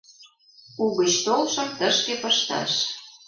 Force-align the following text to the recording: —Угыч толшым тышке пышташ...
—Угыч 0.83 1.13
толшым 1.25 1.69
тышке 1.77 2.15
пышташ... 2.21 2.71